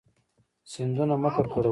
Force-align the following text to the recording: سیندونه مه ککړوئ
سیندونه 0.71 1.15
مه 1.23 1.29
ککړوئ 1.35 1.69